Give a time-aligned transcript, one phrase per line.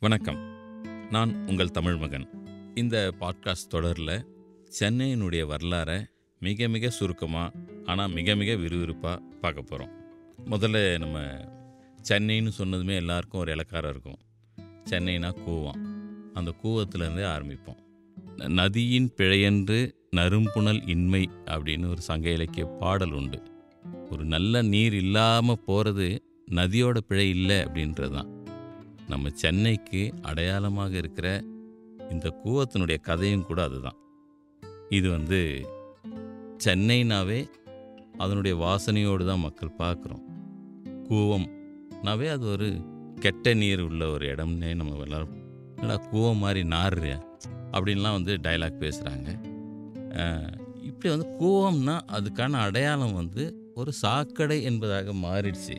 [0.00, 0.38] வணக்கம்.
[1.10, 2.30] நான் உங்கள் தமிழ் மகன்.
[2.74, 4.26] இந்த பாட்காஸ்ட் தொடரில்
[4.80, 6.04] சென்னையினுடைய வரலாறை
[6.38, 7.54] மிக மிக சுருக்கமாக
[7.84, 9.90] ஆனால் மிக மிக விறுவிறுப்பாக பார்க்க போகிறோம்
[10.50, 11.18] முதல்ல நம்ம
[12.08, 14.18] சென்னைன்னு சொன்னதுமே எல்லாருக்கும் ஒரு இலக்காரம் இருக்கும்.
[14.90, 15.80] சென்னைனா கூவம்.
[16.34, 17.80] அந்த கூவத்திலேருந்தே ஆரம்பிப்போம்.
[18.48, 23.42] நதியின் பிழையென்று நறும்புணல் இன்மை அப்படின்னு ஒரு சங்க இலக்கிய பாடல் உண்டு.
[24.10, 28.36] ஒரு நல்ல நீர் இல்லாமல் போகிறது நதியோட பிழை இல்லை அப்படின்றது தான்
[29.08, 31.28] நம்ம சென்னைக்கு அடையாளமாக இருக்கிற
[32.10, 33.98] இந்த கூவத்தினுடைய கதையும் கூட அதுதான்.
[34.88, 35.40] இது வந்து
[36.64, 37.40] சென்னைனாவே
[38.16, 40.24] அதனுடைய வாசனையோடு தான் மக்கள் பார்க்குறோம்.
[41.08, 42.68] கூவம்னாவே அது ஒரு
[43.20, 45.36] கெட்ட நீர் உள்ள ஒரு இடம்னே நம்ம எல்லோரும்
[45.76, 47.12] என்னடா கூவம் மாதிரி நாறு
[47.72, 49.28] அப்படின்லாம் வந்து டைலாக் பேசுகிறாங்க
[50.88, 53.42] இப்படி வந்து கூவம்னா அதுக்கான அடையாளம் வந்து
[53.74, 55.76] ஒரு சாக்கடை என்பதாக மாறிடுச்சு.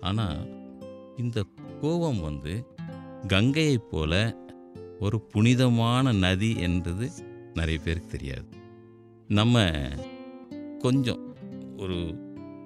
[0.00, 0.40] ஆனால்
[1.16, 1.38] இந்த
[1.82, 2.54] கூவம் வந்து
[3.28, 4.12] கங்கையைப் போல
[5.00, 7.06] ஒரு புனிதமான நதி என்றது
[7.54, 8.48] நிறைய பேருக்கு தெரியாது.
[9.28, 9.64] நம்ம
[10.78, 11.22] கொஞ்சம்
[11.76, 11.98] ஒரு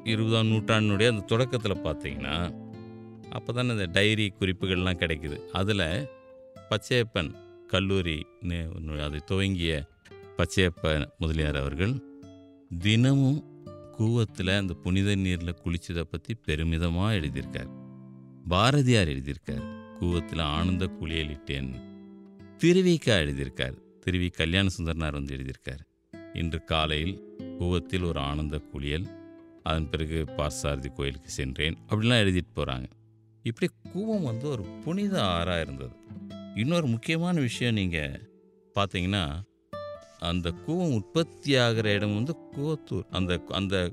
[0.04, 2.36] இருபதாம் நூற்றாண்டுடைய அந்த தொடக்கத்தில் பார்த்தீங்கன்னா
[3.30, 5.38] அப்போ தானே இந்த டைரி குறிப்புகள்லாம் கிடைக்குது.
[5.52, 5.86] அதில்
[6.70, 7.30] பச்சையப்பன்
[7.66, 8.18] கல்லூரி
[9.06, 9.74] அதை துவங்கிய
[10.38, 11.94] பச்சையப்பன் முதலியார் அவர்கள்
[12.78, 13.40] தினமும்
[13.96, 17.70] கூவத்தில் அந்த புனித நீரில் குளித்ததை பற்றி பெருமிதமாக எழுதியிருக்கார்.
[18.48, 19.96] பாரதியார் எழுதியிருக்கார்.
[19.98, 21.70] கூவத்தில் ஆனந்த குளியலிட்டேன்.
[22.58, 23.76] திருவிக்கா எழுதியிருக்கார்.
[24.06, 25.82] திருவி கல்யாண சுந்தரனார் வந்து எழுதியிருக்கார்.
[26.32, 29.06] இன்று காலையில் கூவத்தில் ஒரு ஆனந்த குளியல்
[29.62, 31.78] அதன் பிறகு பார்சாரதி கோயிலுக்கு சென்றேன்.
[31.88, 32.84] அப்படிலாம் எழுதிட்டு போகிறாங்க
[33.42, 35.94] இப்படி கூவம் வந்து ஒரு புனித ஆறாக இருந்தது.
[36.54, 38.30] இன்னொரு முக்கியமான விஷயம் நீங்கள்
[38.74, 39.42] பார்த்தீங்கன்னா
[40.18, 43.04] அந்த கூவம் உற்பத்தி ஆகிற இடம் வந்து கூவத்தூர்.
[43.10, 43.92] அந்த அந்த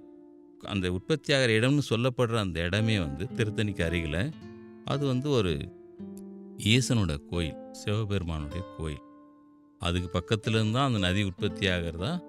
[0.64, 4.34] அந்த உற்பத்தி ஆகிற இடம்னு சொல்லப்படுற அந்த இடமே வந்து திருத்தணிக்கு அருகில்.
[4.86, 5.72] அது வந்து ஒரு
[6.58, 9.02] ஈசனோட கோயில் சிவபெருமானுடைய கோயில்.
[9.80, 12.20] அதுக்கு பக்கத்துலேருந்து தான் அந்த நதி உற்பத்தி ஆகிறதா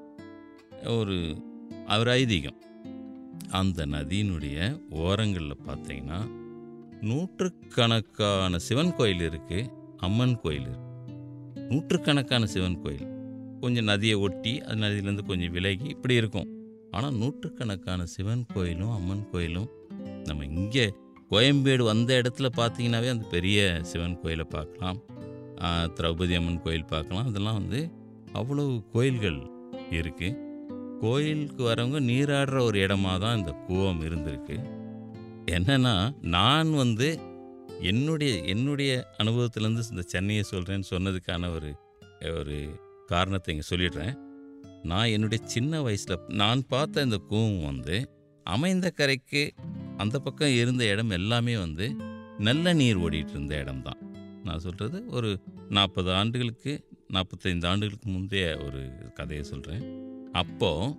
[0.87, 1.43] ஒரு
[1.87, 2.59] அவர் ஐதீகம்.
[3.51, 6.31] அந்த நதியினுடைய ஓரங்களில் பார்த்தீங்கன்னா
[7.01, 10.89] நூற்றுக்கணக்கான சிவன் கோயில் இருக்குது அம்மன் கோயில் இருக்குது
[11.69, 13.09] நூற்றுக்கணக்கான சிவன் கோயில்.
[13.61, 16.60] கொஞ்சம் நதியை ஒட்டி அது நதியிலேருந்து கொஞ்சம் விலகி இப்படி இருக்கும்.
[16.97, 19.69] ஆனால் நூற்றுக்கணக்கான சிவன் கோயிலும் அம்மன் கோயிலும்
[20.29, 20.87] நம்ம இங்கே
[21.33, 23.59] கோயம்பேடு வந்த இடத்துல பார்த்தீங்கன்னாவே அந்த பெரிய
[23.91, 24.99] சிவன் கோயிலை பார்க்கலாம்.
[25.97, 27.29] திரௌபதி அம்மன் கோயில் பார்க்கலாம்.
[27.31, 27.81] அதெல்லாம் வந்து
[28.41, 29.41] அவ்வளவு கோயில்கள்
[29.99, 30.39] இருக்குது
[31.03, 34.57] கோயிலுக்கு வரவங்க நீராடுற ஒரு இடமா தான் இந்த கூவம் இருந்திருக்கு.
[35.57, 35.95] என்னென்னா
[36.37, 37.09] நான் வந்து
[37.91, 38.91] என்னுடைய என்னுடைய
[39.23, 41.71] அனுபவத்திலேருந்து இந்த சென்னையை சொல்கிறேன்னு சொன்னதுக்கான ஒரு
[42.41, 42.57] ஒரு
[43.13, 44.13] காரணத்தை இங்கே சொல்லிடுறேன்.
[44.83, 48.11] நான் என்னுடைய சின்ன வயசில் நான் பார்த்த இந்த கூவம் வந்து
[48.45, 49.51] அமைந்த கரைக்கு
[49.97, 51.95] அந்த பக்கம் இருந்த இடம் எல்லாமே வந்து
[52.39, 54.01] நல்ல நீர் ஓடிட்டு இருந்த இடம் தான்
[54.45, 59.85] நான் சொல்கிறது ஒரு நாற்பது ஆண்டுகளுக்கு நாற்பத்தைந்து ஆண்டுகளுக்கு முந்தைய ஒரு கதையை சொல்கிறேன்
[60.33, 60.97] அப்போது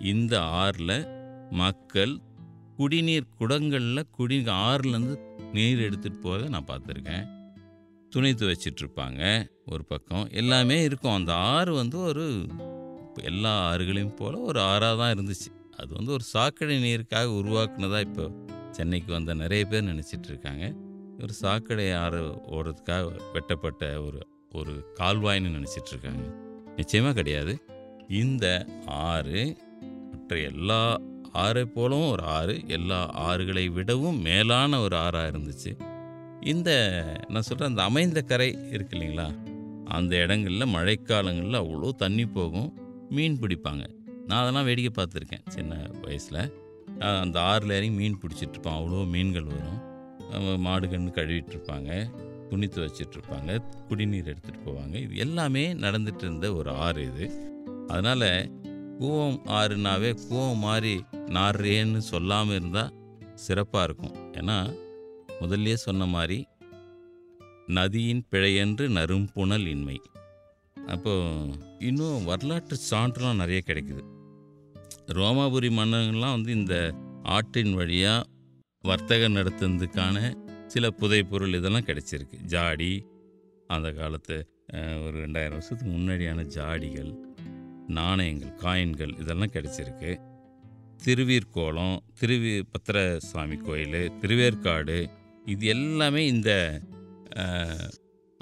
[0.00, 1.06] இந்த ஆறில்
[1.50, 2.20] மக்கள்
[2.76, 5.18] குடிநீர் குடங்களில் குடி ஆறுலேருந்து
[5.52, 7.28] நீர் எடுத்துகிட்டு போகிறத நான் பார்த்துருக்கேன்.
[8.10, 11.12] துணி துவைச்சிட்ருப்பாங்க ஒரு பக்கம் எல்லாமே இருக்கும்.
[11.12, 12.46] அந்த ஆறு வந்து ஒரு
[13.22, 15.50] எல்லா ஆறுகளையும் போல் ஒரு ஆறாக தான் இருந்துச்சு.
[15.76, 18.30] அது வந்து ஒரு சாக்கடை நீருக்காக உருவாக்குனதா இப்போ
[18.70, 20.74] சென்னைக்கு வந்த நிறைய பேர் நினச்சிட்டு இருக்காங்க.
[21.22, 24.20] ஒரு சாக்கடை ஆறு ஓடுறதுக்காக வெட்டப்பட்ட ஒரு
[24.52, 26.22] ஒரு கால்வாய்னு நினச்சிட்டு இருக்காங்க.
[26.76, 27.64] நிச்சயமாக கிடையாது.
[28.08, 29.56] இந்த ஆறு
[30.10, 30.96] மற்ற எல்லா
[31.32, 35.78] ஆறை போலவும் ஒரு ஆறு எல்லா ஆறுகளை விடவும் மேலான ஒரு ஆறாக இருந்துச்சு.
[36.40, 36.70] இந்த
[37.28, 39.34] நான் சொல்கிறேன் அந்த அமைந்த கரை இருக்கு இல்லைங்களா?
[39.84, 42.83] அந்த இடங்களில் மழைக்காலங்களில் அவ்வளோ தண்ணி போகும்.
[43.16, 43.84] மீன் பிடிப்பாங்க.
[44.28, 46.42] நான் அதெல்லாம் வேடிக்கை பார்த்துருக்கேன் சின்ன வயசில்.
[47.22, 48.78] அந்த ஆறில் இறங்கி மீன் பிடிச்சிட்ருப்பான்.
[48.80, 49.80] அவ்வளோ மீன்கள் வரும்.
[50.66, 51.90] மாடு கன்று கழுவிட்டுருப்பாங்க
[52.50, 53.50] துணி துவைச்சிட்ருப்பாங்க
[53.88, 54.94] குடிநீர் எடுத்துகிட்டு போவாங்க.
[55.04, 57.26] இது எல்லாமே நடந்துட்டு இருந்த ஒரு ஆறு இது.
[57.92, 58.28] அதனால்
[59.00, 60.94] கூவம் ஆறுனாவே கூவம் மாதிரி
[61.36, 62.92] நார்றேன்னு சொல்லாமல் இருந்தால்
[63.46, 64.16] சிறப்பாக இருக்கும்.
[64.40, 64.58] ஏன்னா
[65.40, 66.38] முதல்ல சொன்ன மாதிரி
[67.78, 69.96] நதியின் பிழையென்று நறும்புணல் இன்மை.
[70.86, 71.12] அப்போ
[71.88, 74.02] இன்னும் வரலாற்று சான்றுலாம் நிறைய கிடைக்குது.
[75.18, 76.76] ரோமாபுரி மன்னர்கள்லாம் வந்து இந்த
[77.22, 78.28] ஆற்றின் வழியாக
[78.84, 80.16] வர்த்தகம் நடத்துனதுக்கான
[80.66, 82.38] சில புதைப்பொருள் இதெல்லாம் கிடைச்சிருக்கு.
[82.52, 82.92] ஜாடி
[83.66, 84.36] அந்த காலத்து
[85.04, 87.12] ஒரு ரெண்டாயிரம் வருஷத்துக்கு முன்னாடியான ஜாடிகள்
[87.96, 90.12] நாணயங்கள் காயின்கள் இதெல்லாம் கிடைச்சிருக்கு.
[91.04, 94.98] திருவீர்கோளம் திருவி பத்திரசாமி கோயில் திருவேற்காடு
[95.44, 96.50] இது எல்லாமே இந்த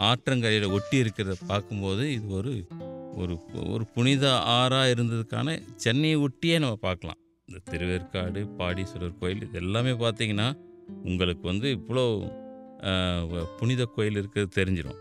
[0.02, 2.66] ஆற்றங்கரையில் ஒட்டி இருக்கிறத பார்க்கும்போது இது ஒரு
[3.16, 3.38] ஒரு
[3.70, 7.16] ஒரு புனித ஆறாக இருந்ததுக்கான சென்னையை ஒட்டியே நம்ம பார்க்கலாம்.
[7.46, 10.52] இந்த திருவேற்காடு பாடீஸ்வரர் கோயில் இது எல்லாமே பார்த்தீங்கன்னா
[11.04, 12.30] உங்களுக்கு வந்து இவ்வளோ
[13.56, 14.96] புனித கோயில் இருக்கிறது தெரிஞ்சிடும்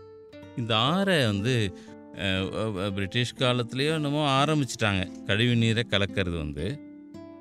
[0.56, 1.76] இந்த ஆறை வந்து
[2.94, 5.22] பிரிட்டிஷ் காலத்துலேயோ என்னமோ ஆரம்பிச்சிட்டாங்க.
[5.22, 6.80] கழிவு நீரை கலக்கிறது வந்து.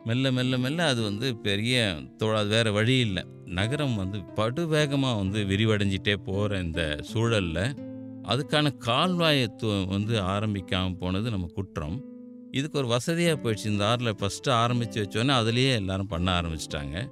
[0.05, 3.25] மெல்ல மெல்ல மெல்ல அது வந்து பெரிய தோ- அது வேறு வழி இல்லை.
[3.51, 7.75] நகரம் வந்து படுவேகமாக வந்து விரிவடைஞ்சிட்டே போகிற இந்த சூழலில்
[8.23, 12.05] அதுக்கான கால்வாயத்துவம் வந்து ஆரம்பிக்காமல் போனது நம்ம குற்றம்.
[12.51, 13.65] இதுக்கு ஒரு வசதியாக போயிடுச்சு.
[13.65, 17.11] இந்த ஆறில் ஃபஸ்ட்டு ஆரம்பித்து வச்சோன்னே அதுலேயே எல்லாரும் பண்ண ஆரம்பிச்சிட்டாங்க.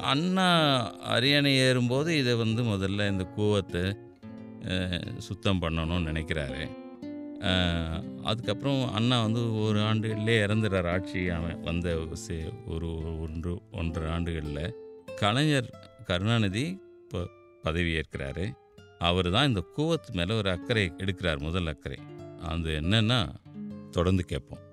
[0.00, 3.96] அண்ணா அரியணை ஏறும்போது இதை வந்து முதல்ல இந்த கூவத்தை
[5.18, 6.68] சுத்தம் பண்ணணும்னு நினைக்கிறாரு.
[8.22, 10.90] அதுக்கப்புறம் அண்ணா வந்து ஒரு ஆண்டுகளிலே இறந்துடுறார்.
[10.90, 11.98] ஆட்சி அவன் வந்த
[12.28, 14.74] சே- ஒரு ஒன்று ஒன்றரை ஆண்டுகளில்.
[15.20, 15.68] கலைஞர்
[16.04, 16.64] கருணாநிதி
[17.02, 17.20] இப்போ
[17.62, 18.44] பதவி ஏற்கிறாரு
[18.98, 21.98] அவர் தான் இந்த கூவத்து மேலே ஒரு அக்கறை எடுக்கிறார் முதல் அக்கறை.
[22.42, 23.18] அது என்னன்னா
[23.90, 24.69] தொடர்ந்து கேட்போம்.